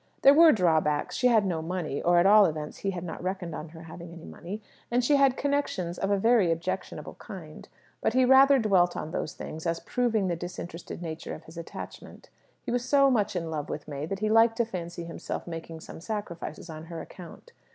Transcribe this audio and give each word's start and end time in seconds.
There 0.23 0.33
were 0.33 0.51
drawbacks. 0.51 1.15
She 1.15 1.27
had 1.27 1.45
no 1.45 1.61
money 1.61 2.01
(or 2.01 2.17
at 2.17 2.25
all 2.25 2.47
events 2.47 2.79
he 2.79 2.89
had 2.89 3.03
not 3.03 3.21
reckoned 3.21 3.53
on 3.53 3.69
her 3.69 3.83
having 3.83 4.11
any 4.11 4.25
money), 4.25 4.59
and 4.89 5.03
she 5.05 5.15
had 5.17 5.37
connections 5.37 5.99
of 5.99 6.09
a 6.09 6.17
very 6.17 6.51
objectionable 6.51 7.17
kind. 7.19 7.69
But 8.01 8.13
he 8.13 8.25
rather 8.25 8.57
dwelt 8.57 8.97
on 8.97 9.11
these 9.11 9.33
things, 9.35 9.67
as 9.67 9.79
proving 9.79 10.27
the 10.27 10.35
disinterested 10.35 11.03
nature 11.03 11.35
of 11.35 11.43
his 11.43 11.55
attachment. 11.55 12.31
He 12.63 12.71
was 12.71 12.83
so 12.83 13.11
much 13.11 13.35
in 13.35 13.51
love 13.51 13.69
with 13.69 13.87
May, 13.87 14.07
that 14.07 14.17
he 14.21 14.29
liked 14.31 14.57
to 14.57 14.65
fancy 14.65 15.03
himself 15.03 15.45
making 15.45 15.81
some 15.81 16.01
sacrifices 16.01 16.67
on 16.67 16.85
her 16.85 16.99
account. 16.99 17.51